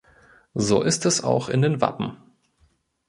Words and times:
So 0.55 0.81
ist 0.81 1.05
es 1.05 1.23
auch 1.23 1.47
in 1.47 1.61
den 1.61 1.79
Wappen. 1.79 2.17